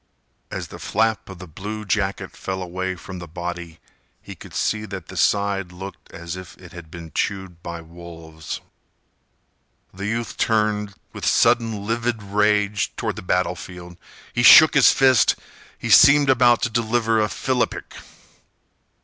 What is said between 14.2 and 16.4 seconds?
He shook his fist. He seemed